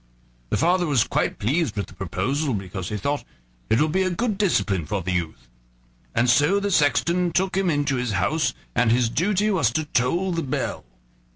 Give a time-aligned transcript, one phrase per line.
[0.49, 3.23] The father was quite pleased with the proposal, because he thought:
[3.69, 5.47] "It will be a good discipline for the youth."
[6.15, 10.31] And so the sexton took him into his house, and his duty was to toll
[10.31, 10.85] the bell.